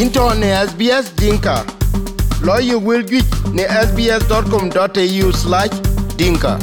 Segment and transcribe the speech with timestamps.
[0.00, 1.64] into ne SBS Dinka.
[2.42, 3.24] Lawyer will get
[3.54, 5.70] ne sbs.com.au slash
[6.16, 6.58] dinka.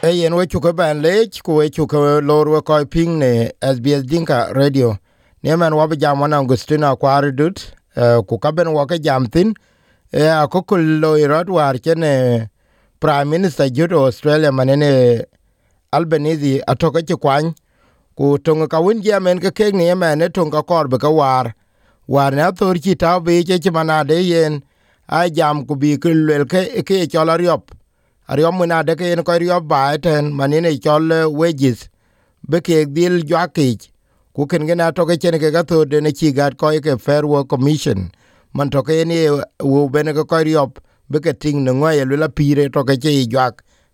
[0.00, 4.06] Hey, yen we chuko ban lech ku we chuko lor we or ping ne SBS
[4.06, 4.96] Dinka Radio
[5.44, 9.54] Neman wabi wa jam wana Angustina kwari dut uh, ku kaben wa ke jam thin.
[10.12, 12.48] e a ko lawyer at irot war chene
[13.00, 15.24] Prime Minister judo Australia manene
[15.92, 17.54] Albanese atoka ci kwany
[18.16, 21.10] ku tong ka win jamen ke ke ni yemen ne tong ka kor be ka
[21.10, 21.54] war
[22.06, 24.60] war na thor chi ta be che che manade yen
[25.08, 27.72] a jam ku bi ke le ke ke chola ryop
[28.28, 31.88] ariom na de ke ko ryop ba ten manine cho le wages
[32.48, 33.66] be ke dil ja ke
[34.36, 37.00] ku ken gena to ke chen ke ga thor de ne chi ga ko ke
[37.00, 38.10] fair work commission
[38.52, 39.24] man to ke ni
[39.72, 40.78] wo be ne ko ryop
[41.10, 43.50] be ke ting ne ngoye la pire to ke chi ja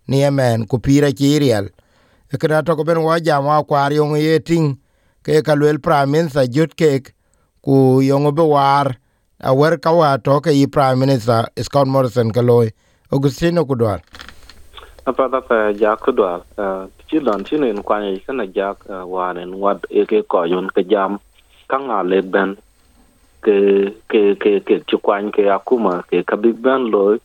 [0.07, 1.69] ni yemen ku pire chi riel
[2.37, 4.77] kena to ben wa jam wa kwar yong ye ting.
[5.23, 7.13] Ke ka lwel prime minister jut kek
[7.63, 8.95] ku yong be war.
[9.41, 12.69] A wer ka wa to ke prime minister Scott Morrison ka loy.
[13.11, 14.01] Augustino kudwar
[15.07, 16.45] apa da pa ja kudwar
[17.09, 20.69] ti lon ti nen kwa ni kana ja wa nen wat e ke ko yon
[20.69, 21.19] ke jam.
[21.69, 22.57] Ka nga le ben.
[23.45, 23.55] Ke
[24.09, 27.17] ke ke ke ti kwan ke akuma ke ka big ben loy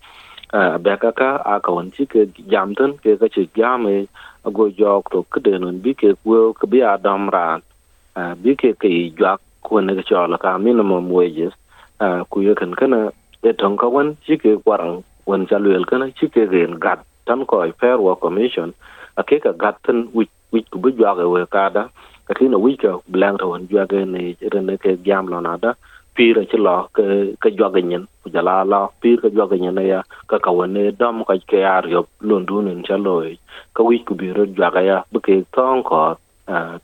[0.52, 4.06] a ka won ti ke jam ten ke ka ti jam e
[4.44, 7.62] go jok to kede non bi ke wo ke bi adam ran
[8.42, 11.52] bi ke ke jak ko ne ke chola ka minimum wages
[12.30, 13.10] ku ye kan kana
[13.42, 17.00] e ton ka wan chi ke kwarang wan cha lwel kana chi ke gen gat
[17.26, 18.74] tan ko fair work commission
[19.16, 21.88] a ke ka gat tan wi wi ku bi jak e we ka da
[22.28, 24.36] ka ti no wi ka blang to wan jak ne
[24.68, 25.74] ne ke jam lo na da
[26.16, 27.04] pir ci lo ke
[27.42, 28.04] ke joge nyen.
[28.22, 31.84] Ku jala la pir ke joge nyen ya ka ka wone dom ka ke ar
[31.94, 33.14] yo londu nen chalo
[33.74, 36.16] ka wi ku bi ro joge ya bu ke ton ko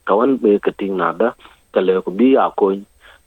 [0.06, 1.28] ka won be ke ting na da
[1.72, 2.72] ka le ku bi a ko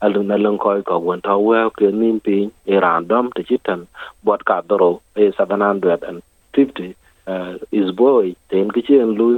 [0.04, 2.36] alu na lon ko ko won ta we ke nim pi
[2.72, 3.86] e random te ci tan
[4.24, 6.94] bot ka doro e 750
[7.26, 9.28] uh, is boy ten ke chen lu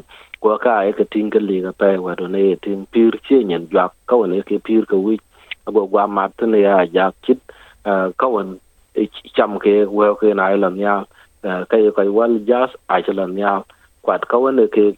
[0.41, 3.13] ko ka e ke ting ke li ga pe wa do ne e tin pir
[3.29, 5.19] che nyen joga ka wone ke pir ka wi
[5.73, 7.39] go gwa mat ne ya ja kit
[8.19, 8.59] ka won
[9.35, 10.71] cham ke we ke na la
[11.43, 13.63] cái ka ye kai wal jas a quạt nya
[14.03, 14.95] kwat ka won ke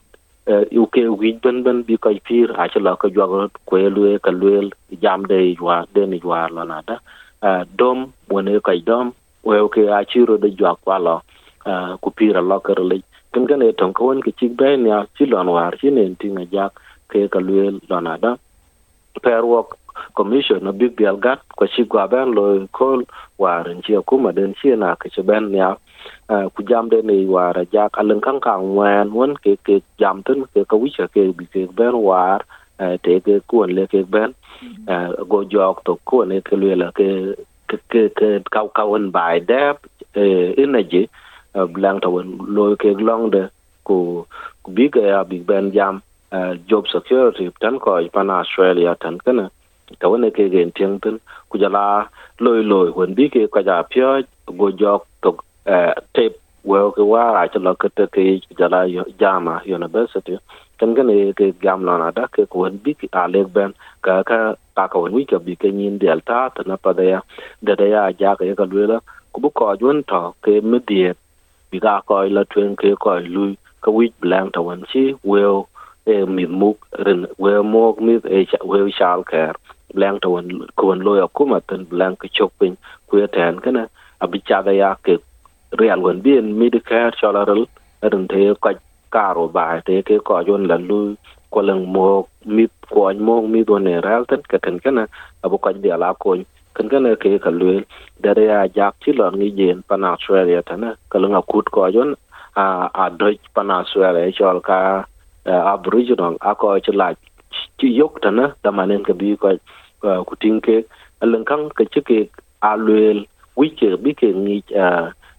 [0.71, 4.31] yu ke wi ben ben bi kai pir a chla ka jwa ko lu ka
[4.31, 4.71] lu
[5.01, 6.97] jam de jwa de ni jwa la na da
[7.77, 9.13] dom won kai dom
[9.43, 11.21] we ke a chiro de jwa kwa lo
[12.01, 13.03] ku pira lo ka le
[13.33, 16.15] ken ken e ton ka won ke chik be nya chi lon war chi ne
[16.21, 16.73] tinga jak
[17.09, 18.37] ke ka lu la na da
[19.23, 19.43] fair
[20.15, 23.05] commission na big bial gat ko ci gwa ben lo kol
[23.39, 25.77] warin ci kuma den ci na ka ci ben ya.
[26.29, 30.45] Ku jam de ni wara ja kalin kan kan wen won ke ke jam tin
[30.55, 32.41] ke ka wi ke bi ke ben war
[32.79, 34.35] te ke ku le ke ben.
[35.29, 37.35] Go jok to ku ne ke le la ke
[37.69, 39.75] ke ke ka ka won bai de
[40.65, 41.09] energy
[41.75, 43.49] blang to won lo ke long de
[43.85, 44.27] ku
[44.69, 46.03] bi ke ya big ben jam
[46.69, 49.49] job security tan ko pan australia tan kana
[50.01, 51.17] kawa ne ke gen tiang tin
[51.51, 51.85] ku jala
[52.45, 54.23] loi loi won bi ke ka ja pyo
[54.59, 55.31] go jok to
[56.15, 58.25] tape we ke wa a cha ke te ke
[58.59, 58.81] jala
[59.21, 60.37] jama university.
[60.79, 63.73] Kan gan ke gam la na da ke ko won bi a le ben
[64.03, 67.03] ka ka ka ka won wi ke bi ke nyin delta ta na pa da
[67.13, 67.21] ya
[67.63, 69.01] da da ya ja ke ka lu
[69.33, 71.11] ku bu ko jun to ke mi die
[71.71, 75.43] bi ga ko la twen ke ko lu ka wi blang ta won chi we
[76.15, 79.57] e mi muk ren we mo mi e we shal care
[79.95, 80.47] blank to won
[80.77, 82.77] ko won loya kuma tan blank chok pin
[83.09, 83.83] ku ten kana
[84.25, 85.15] abicha da ya ke
[85.81, 87.63] real won bien medicare chalaral
[88.11, 88.73] ren te ka
[89.17, 91.01] karo ba te ke ko jon la lu
[91.53, 92.07] ko lang mo
[92.57, 92.65] mi
[92.95, 95.05] ko mo mi do ne ral tan ka tan kana
[95.45, 96.37] abu ka dia la ko
[96.77, 97.69] kan kana ke ka lu
[98.23, 102.11] da ya jak ti lo ni jen pan australia tan ka lang akut ko jon
[102.65, 102.67] a
[103.03, 104.79] a doj pan australia chal ka
[105.49, 107.09] aboriginal ako ci chla
[107.79, 109.57] ci yok tana damanen ka bi ko
[110.03, 110.85] ku tinke
[111.23, 112.19] alan kan ka ci ke
[112.71, 113.25] aluel
[113.57, 114.63] wike bi ke ni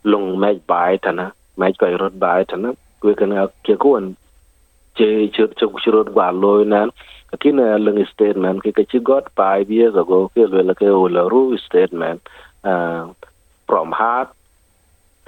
[0.04, 4.16] long mai bai tana mai ko rot bai tana ku kana ke ko an
[4.98, 6.92] che che che ku rot ba loy nan
[7.40, 11.58] kina lang statement ke ka ci got 5 years ago ke le ke ola ru
[11.58, 12.20] statement
[13.70, 14.34] from heart.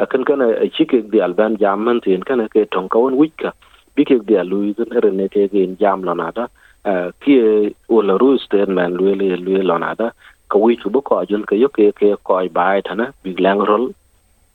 [0.01, 3.53] Akan kana ci ke di alban jamman tin kana ke ton kawon wika
[3.95, 6.43] bi dia luizin alu te gen jam lanada
[6.89, 7.35] eh, ki
[7.89, 10.13] ola ru ten man luele lue nada
[10.51, 13.59] ka wi chu bu ko jun ka yo ke ke ko bai thana big lang
[13.69, 13.85] rol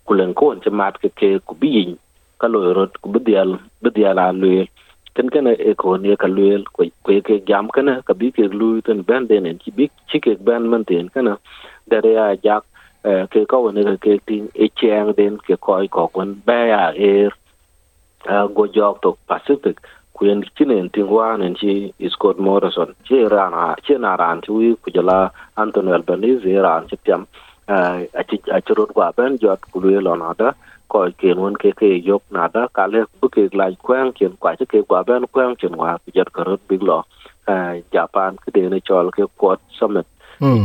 [0.06, 1.98] kulen ko on mat ke ke ku bi yin.
[2.40, 4.66] Ka lo rot ku bu dial bu dial a lue
[5.14, 8.44] ken ken e ko ne ka lue ko ko ke jam kana ka bi ke
[8.60, 9.58] lu ten ben den en.
[9.58, 11.38] Ki bi chi ke ben man ten kana
[11.90, 12.62] dare ya jak
[13.08, 16.82] eh, ke ko ne ke tin e chang den, ke ko ko kon ba ya
[16.94, 17.32] er
[18.55, 19.78] go jok to pacific
[20.19, 22.94] kuen chinen tingwa nen chi Scott Morrison.
[23.08, 27.26] Chi rana chi na ran chi ku jala Anthony Albanese ran chi tiam
[27.69, 30.52] a chi a chi rot kwa ben jot ku le lo na da
[30.90, 34.37] ko ken won ke ke yok na da ka le bu ke la kwang ken
[34.40, 37.05] kwa chi ke kwa ben kwang chen wa ku jet ka rot big lo
[37.93, 40.06] Japan ke de ne chol ke Quad Summit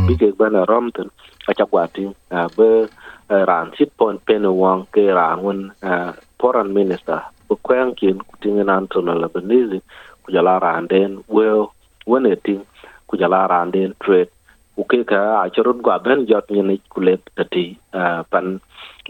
[0.06, 1.10] bi ke ben rom ten
[1.48, 2.14] a cha kwa tin
[2.56, 2.88] be
[3.30, 5.72] ran chit pon pen wang ke ran won
[6.40, 9.84] foreign minister ku kwang kin ku tinga nan to na Lebanese
[10.24, 11.76] ku jala randen well
[12.08, 12.64] when it ting
[13.04, 14.32] ku jala randen trade
[14.72, 17.76] ku ke ka a churut gwa ben jot ni ni ku le tati
[18.32, 18.46] pan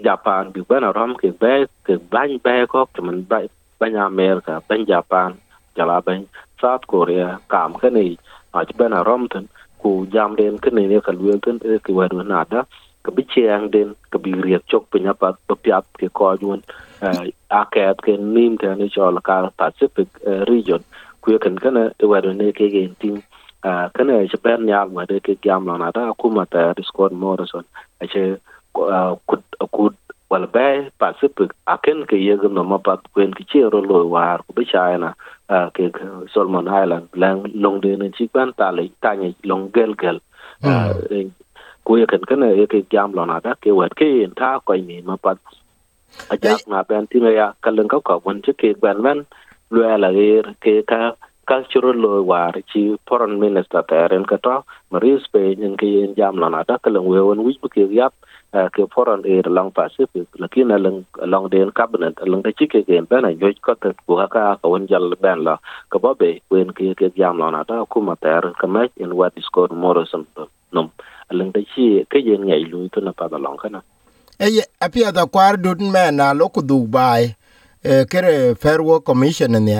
[0.07, 3.39] Japan bi ben rom ke be ke ban be ko ke man ba
[3.79, 5.39] ban America ban Japan
[5.79, 6.27] jala ban
[6.59, 8.19] South Korea kam ke ni
[8.59, 9.47] a ben rom ten
[9.79, 12.67] ku jam den ke ni ne ka luel ten ke wa na da
[13.05, 16.63] ka bi chiang den ka bi riek chok pinya pa pa piat ke ko jun
[17.03, 20.09] a ket ke nim te ni chol ka pacific
[20.49, 20.85] region.
[21.23, 23.23] Ku ken kana e wa ne ke gen tim
[23.65, 27.13] kana je ben ya wa de ke gyam la na da ku ma ta Scott
[27.13, 27.65] Morrison.
[28.01, 28.39] A che
[28.75, 29.37] ku
[29.71, 29.91] ku
[30.31, 34.07] wal bay pacific a ken ke ye no ma pat kwen ki che ro lo
[34.07, 35.15] war ku bi china
[35.75, 35.91] ke
[36.33, 40.19] Solomon Island lang long de ne chi ban ta le ta ni long gel gel
[41.87, 44.61] ku ye kan kana ye ke jam lo na da ke wat ke en ta
[44.67, 45.39] ko ni ma pat.
[46.31, 49.27] A jak na ben ti ya kalen ka ko won che ke ben ben
[49.71, 51.15] lo la er ke ka
[51.49, 54.57] cultural lo war chi foreign minister ta ren ka to
[54.93, 58.15] maris pe nyen ke en jam lo na da kalen we won wi ke yap
[58.75, 63.07] ke foreign air long pacific lakin alang along den cabinet alang da chi ke gen
[63.11, 65.57] ben a yoj ko ta ku ka ka won jal ben la
[65.93, 68.67] ka ba be wen ke ke jam lo na da ku ma ta ren ka
[68.67, 70.27] ma in what is called morrison
[70.75, 70.89] nom
[71.75, 73.81] chi ke ngai lu to na pa da long kana
[75.17, 77.23] da kwar dut me na lo ku du bai
[77.85, 79.79] e kere fair work commission ne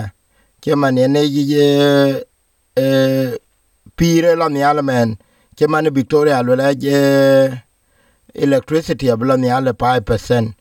[0.63, 1.21] ke man ne
[2.77, 2.89] e
[3.97, 5.09] pire la ni almen
[5.57, 6.97] ke man victoria lo la je
[8.35, 10.53] electricity abla ni ale 5%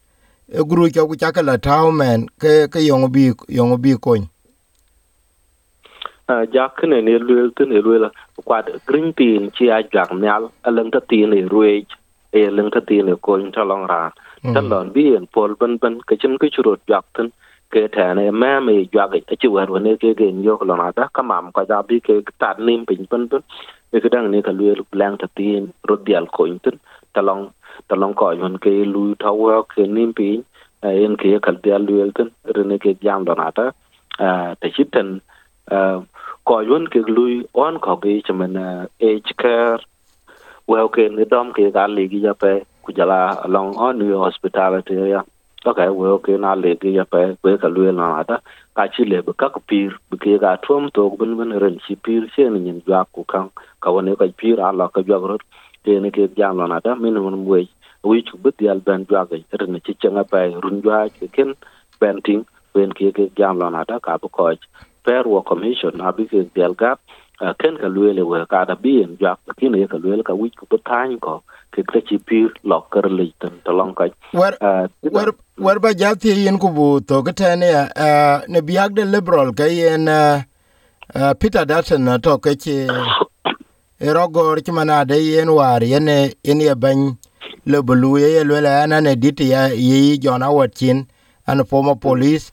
[0.51, 1.15] e guru ke ku
[2.41, 2.79] ke ke
[3.15, 3.25] bi
[3.83, 4.27] bi kon
[6.27, 8.09] jak ne ne luel te ne luel
[8.45, 11.85] kwat green tin chi a jak nyal alang ta tin ne ruej
[12.31, 14.11] e leng ta tin ne ko ta long ran
[14.53, 17.29] ta lon bi en pol ban ban ke chen ke churot jak ten
[17.71, 20.91] ke ta ne ma me jak e chi war ne ke gen yo ko na
[20.95, 23.41] da ka mam ka da bi ke ta nim pin ban ban
[23.91, 26.75] e ke dang ne ka luel lang ta tin ro dial ko ten
[27.13, 27.43] ta long
[27.87, 30.41] ta long ko yon ke lu ta wa ke nim pin
[30.81, 33.65] en ke ka dial luel ten re ne ke jam do na ta
[34.59, 34.67] ta
[36.51, 39.77] chiten ko yon ke lui on ko mình chaman eh, age care.
[40.67, 44.17] Well, ke ni dom ke ga le gi ja pe, ku jala long on new
[44.17, 45.23] hospitality ya.
[45.65, 48.39] Okay, well, ke na le gi ja pe, ku ka lui na ta.
[48.75, 51.95] Ka chi le ka ku pir, bu ke ga tom to bun bun ren chi
[51.95, 53.49] pir che ni nyin ja ku kan
[53.81, 55.37] ka woni e ka pir ala ka ja ro
[55.85, 57.69] ke ni ke jam na ta, min mun we
[58.03, 61.55] wi chu bu dial ben ja ga ren chi chenga pe, run ja ke ken,
[61.99, 62.45] ben ting.
[62.73, 64.55] Wen ke ke jam na ta, ka bu ko
[65.05, 66.99] fair work commission abi ke del gap
[67.59, 70.77] ken ka luele we ka da bien ja kin ye ka luele ka wich ko
[70.77, 71.41] tan ko
[71.73, 74.53] ke ke chi pir lo ker le tan to long ka wer
[75.01, 77.71] wer wer ba jati yin ku bu to ke tane ne
[78.47, 80.05] ne biag de liberal ke yen
[81.39, 82.77] peter dutton na to ke chi
[84.09, 86.07] erogor chi mana de yen war yen
[86.43, 87.17] yen ye ban
[87.65, 91.05] le bulu ye luele ana ne dit ya yi jona watin
[91.47, 92.51] an former police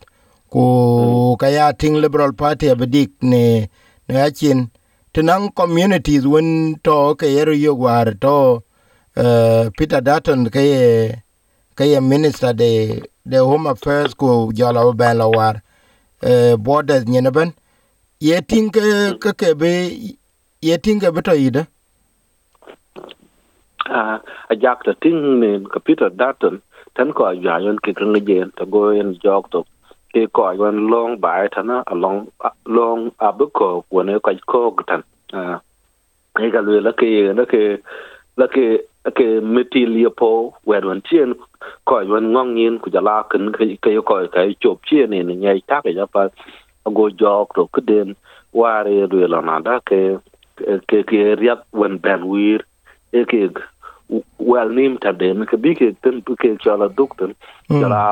[0.50, 3.68] ku kaya ting liberal party abedik ne
[4.08, 4.70] ne achin.
[5.14, 8.62] Tenang communities wen to ke yeru yo war to
[9.16, 10.64] uh, Peter Dutton ke
[11.76, 15.62] ke minister de de home affairs ku jala ben war
[16.22, 17.54] uh, borders nyeneben
[18.20, 19.72] ye ting ke ke ke be
[20.62, 21.66] ye ting ke beto ida
[24.50, 25.50] a jak ting ne
[25.84, 26.62] Peter Dutton
[26.94, 29.64] tan ko ajayon ke kan jen to go en jok to
[30.12, 32.28] ke ko yon long bai thana along
[32.66, 35.60] long abuko wona ko ko tan a
[36.44, 37.62] e ga le la ke la ke
[38.40, 38.66] la ke
[39.18, 40.30] ke meti liapo
[40.68, 41.34] wer wan tien
[41.88, 45.60] ko yon ngong yin ku jala kan ke ke ko ka chop chien ne nyai
[45.68, 46.28] ta ke ja pa
[46.98, 48.16] go jok to ke den
[48.52, 50.00] ware le la na da ke
[50.88, 52.64] ke ke riat wen ben wir
[53.12, 53.40] e ke
[54.38, 57.36] wel nim ta den ke bi ke ten ke chala dukten
[57.68, 58.02] jala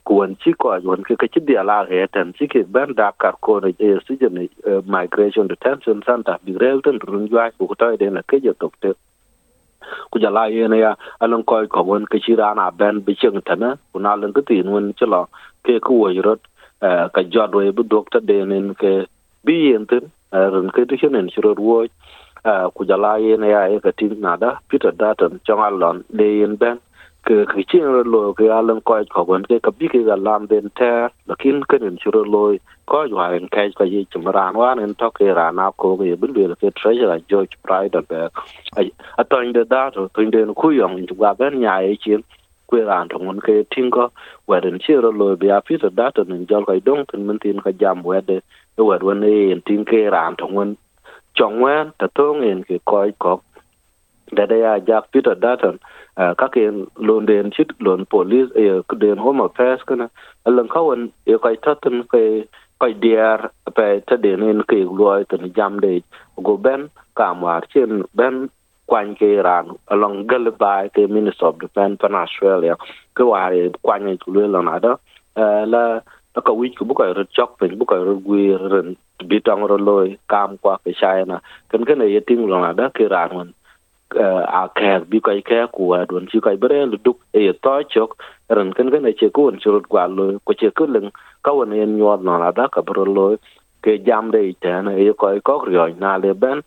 [0.00, 3.36] kuwan ci ko wan ke ke dia ala he tan ci ke ben da kar
[3.40, 4.48] ko ne e si ne
[4.86, 8.72] migration detention center bi rel tan run jwa ku to de na ke je tok
[8.80, 8.92] te
[10.10, 13.14] ku ja la ye ne ya alan ko ko won ke ci rana ben bi
[13.14, 15.28] cheng tan ku na lan ke tin won ci lo
[15.64, 16.40] ke ku wo rot
[17.14, 18.92] ka jod we bu doctor de nen ke
[19.44, 21.84] bi yen tin run ke ti chen ci ro wo
[22.74, 26.04] ku ja la ye ne ya e ka tin na da peter datan chong alon
[26.08, 26.80] de yen ben
[27.26, 30.70] ke ke ro lo ke alan ko ko gon ke ka ke ga lam den
[30.74, 30.90] te
[31.30, 32.42] lakin ke nin churo lo
[32.86, 35.96] ko ju ha en kai ka yi chim wa nen to ke ra na ko
[35.96, 41.06] bin ke treasure george pride of a to inde da to to inde ku yong
[41.06, 42.24] ju ga ben nya e chin
[42.66, 44.10] ku ran to ngon ke tin ko
[44.48, 47.26] wa den chiro lo bi a pi to da to nin jol ka dong tin
[47.26, 48.40] min tin ka jam we de
[48.78, 50.76] e wen en tin ke ran to ngon
[51.38, 53.40] chong wen ta to ngen ke ko ko
[54.36, 55.76] da da ya jak peter dutton
[56.16, 56.64] các cái
[56.96, 60.08] lon den chit lon police ờ den home affairs kana.
[60.44, 62.02] Alan kawan e kai ờ cái kai thân
[62.80, 63.40] cái diar
[63.74, 65.98] về ta den nên ke lùi tan jam de.
[66.36, 68.46] Go ben cảm war trên ben
[68.86, 72.74] kwan ke ran along gal bai ke minister of defense pan australia.
[73.14, 74.96] Ke war kwan cái lu lần ada
[75.66, 76.00] la
[76.34, 78.82] nó ka wí ku bức cái rất chọc về bức cái rất quý rất
[79.26, 82.76] bị trong rồi lôi cam qua cái sai na cái cái này tiếng lần
[83.10, 83.52] ran
[84.16, 87.74] a kɛɛr bi kai kɛɛ ku a duon ci kɔc bi rɛɛl duk e to
[87.92, 88.10] chok
[88.48, 91.10] ran kën kën che ku wen curut gwa loi ku che ku leŋ
[91.44, 93.36] ka won yen nyor na la da ka bro lo
[93.82, 96.58] ke jam de te na e kɔc ko ryo na le bɛn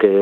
[0.00, 0.12] ke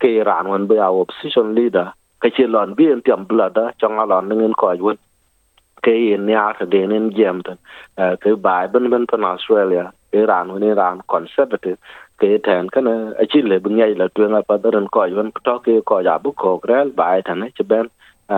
[0.00, 3.64] ke ran won bi a opposition leader ka che lon bi en tiam bla da
[3.80, 4.98] chong a lon ngin ko wen
[5.86, 7.58] ke in niar te den en jem ten
[8.24, 11.78] ke bai ben ben pan australia ke ran wen ran conservative
[12.22, 16.00] ke ten kana achi le bungai la tuen pa daran ko yon to ke ko
[16.08, 17.88] ya bu ko rel bai tan ne ben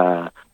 [0.00, 0.02] a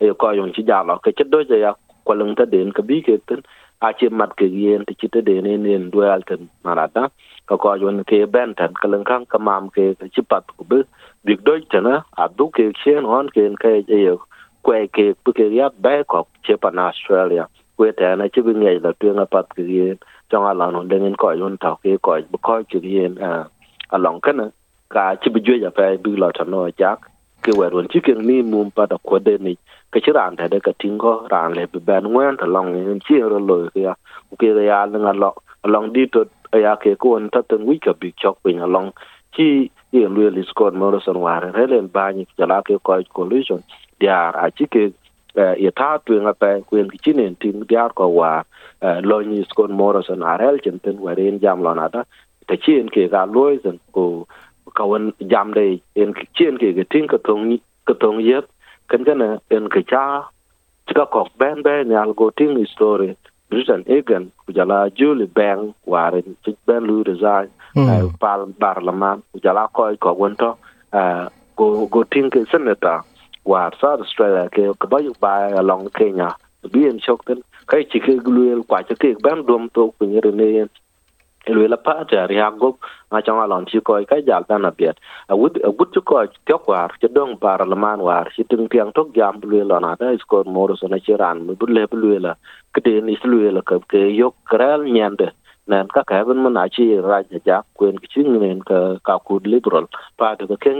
[0.00, 1.74] e ko yon chi ja lo ke che do ya
[2.06, 3.42] ko lung ta den ka bi ke ten
[3.86, 7.08] a chi mat ke yen ti chi te den ne nen dual ten marata
[7.48, 10.64] ka ko yon ke ben tan ka lung kan ka mam ke chi pat ku
[10.74, 10.82] bu
[11.24, 14.02] big do tan a du ke chen on ke ke e
[14.62, 17.48] kwe ke bu ke ya ba ko che pan australia.
[17.76, 19.98] Kwe ta na chi bungai la tuen pat ke yen
[20.30, 23.48] trong ala no dengan ko yun ta ke ko bu ko ki yen a
[23.90, 24.52] along kana
[24.88, 27.00] ka ci bi ya pa bi la ta no jak,
[27.42, 29.56] ke wer ron ci ke ni mum pa da ko de ni.
[29.92, 33.00] Ke ci ran ta de ka tingo ran le bi ban ngwen ta long ni
[33.00, 33.94] chi ro lo ke ya.
[34.38, 37.92] Ke ya na lo along di to ya ke ko on ta ten wi ka
[37.92, 38.92] bi chok pin along
[39.34, 43.62] chi, ye lu li scott morrison re relen ba ni, ja la ke ko collision
[44.02, 44.82] dia a ci ke
[45.64, 48.32] ye ta tu nga pa kwen ki chinen tin diar ko wa
[49.10, 52.02] lo ni skon morrison arel chen ten waren jam lo na da.
[52.48, 54.26] Ta chen ke ga loy zen ko
[54.76, 55.66] ka wan jam de
[56.02, 58.46] en ki chen ke ke tin ka tong ka tong yet.
[58.90, 60.04] Kan kana en ke cha
[60.96, 63.16] ka kok ben ben ya go tin story
[63.48, 67.48] Britain Egan kujala Julie Bang waren chik ben lu resign
[68.20, 70.50] pal barlaman kujala ko ko wonto
[71.56, 73.04] go go tin ke senator
[73.44, 76.34] war sa Australia ke ka ba yu ba along Kenya
[76.72, 80.06] bi en chok ten kai chi ke gluel kwa cha ke ban dom to ku
[80.06, 80.68] ni ne
[81.50, 82.78] lwe la pa ta ri hagop
[83.10, 84.96] ma chang alon chi ko kai jal na biet
[85.28, 88.68] a wud a wud ko tyo kwar che dong par la man war chi ting
[88.68, 91.66] tiang tok jam lwe la na da skor mor so na chi ran mu bu
[91.66, 92.32] le bu lwe la
[92.74, 95.28] ke de ni lwe la ka ke yok kral nyande
[95.66, 99.46] nan ka ka ben mana chi ra ja kwen ki ching nen ka ka kud
[99.46, 99.86] liberal.
[100.18, 100.76] Pa de ka ken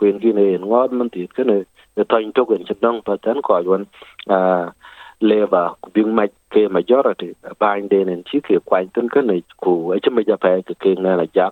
[0.00, 1.64] yai lu ya pa kwen ki ne ngod man ti ke ne
[1.96, 3.86] ne tan to ken che dong pa tan ko yon
[4.28, 4.72] a
[5.20, 9.42] leva ku bing ma ke majority bain de nen chi ke kwan tan ke ne
[9.56, 11.50] ku a che ma ja pa ke ke na na ja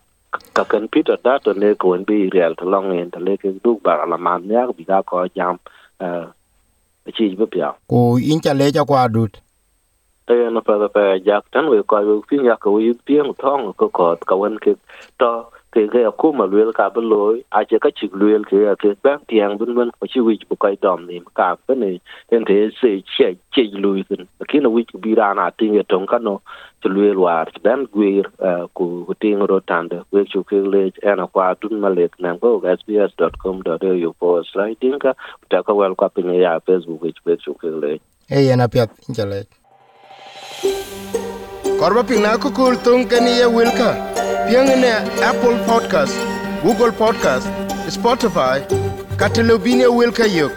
[0.55, 3.37] ka kan peter da to ne ko en bi real to long en to le
[3.37, 5.59] ke du ba la man ya bi ga ko jam
[6.01, 6.27] a
[7.13, 9.41] chi bi pya ku in cha ja kwa dut
[10.27, 13.75] te na pa pa jak tan we ko we pin ya ko wi pieng thong
[14.27, 14.75] ka wen ke
[15.19, 18.61] to ke ke ko ma lwel ka ba loy a che ka chi lwel ke
[18.83, 22.01] ke ba tiang bun bun ko chi wi bu kai dom ni ka pa ni
[22.37, 25.83] en te se che che lui tin ki na wi bi ra na ti ye
[25.95, 26.35] tong ka no
[26.83, 28.29] che lwel war ben gwir
[28.77, 32.09] ku ku ti ngro tan de we chu ke le en kwa dun ma le
[32.19, 35.17] na go sbs.com.au for sliding ka
[35.49, 37.97] ta ka wel ka pin ya facebook we chu ke le
[38.29, 39.45] e yana pya in ja le
[41.81, 44.12] korba pina ko kul tung kani ye wilka?
[44.49, 44.93] Piang ne
[45.31, 46.17] apple podcast
[46.65, 47.49] google podcast
[47.97, 48.57] spotify
[49.17, 50.53] katelobine wilka yok